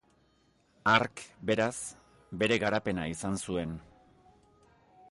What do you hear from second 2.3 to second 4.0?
bere garapena izan zuen.